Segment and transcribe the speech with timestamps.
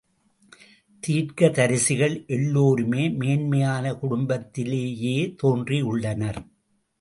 [1.03, 6.41] தீர்க்கதரிசிகள் எல்லோருமே மேன்மையான குடும்பத்திலேயே தோன்றியுள்ளனர்.